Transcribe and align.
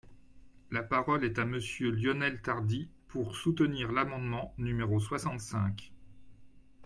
La 0.71 0.81
parole 0.81 1.23
est 1.23 1.37
à 1.37 1.45
Monsieur 1.45 1.91
Lionel 1.91 2.41
Tardy, 2.41 2.89
pour 3.07 3.35
soutenir 3.35 3.91
l’amendement 3.91 4.51
numéro 4.57 4.99
soixante-cinq. 4.99 5.93